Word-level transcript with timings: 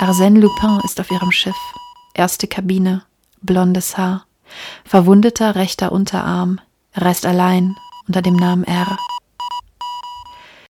Arsène 0.00 0.38
Lupin 0.38 0.78
ist 0.84 1.00
auf 1.00 1.10
ihrem 1.10 1.32
Schiff. 1.32 1.56
Erste 2.14 2.46
Kabine, 2.46 3.02
blondes 3.42 3.98
Haar, 3.98 4.26
verwundeter 4.84 5.56
rechter 5.56 5.90
Unterarm. 5.90 6.60
Reist 6.94 7.26
allein 7.26 7.74
unter 8.06 8.22
dem 8.22 8.36
Namen 8.36 8.62
R. 8.62 8.96